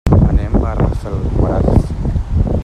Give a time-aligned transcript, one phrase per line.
[0.27, 1.85] Anem a Rafelguaraf.